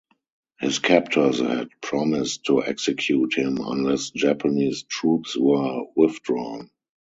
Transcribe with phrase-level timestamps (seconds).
[0.59, 6.71] His captors had promised to execute him unless Japanese troops were withdrawn.